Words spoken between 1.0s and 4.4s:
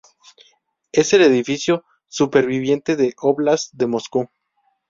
el edificio superviviente del óblast de Moscú.